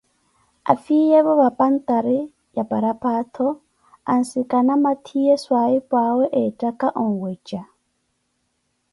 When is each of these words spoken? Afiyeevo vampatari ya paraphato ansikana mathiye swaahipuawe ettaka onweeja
Afiyeevo 0.71 1.31
vampatari 1.41 2.19
ya 2.57 2.63
paraphato 2.71 3.47
ansikana 4.13 4.73
mathiye 4.83 5.33
swaahipuawe 5.43 6.25
ettaka 6.43 6.87
onweeja 7.03 7.61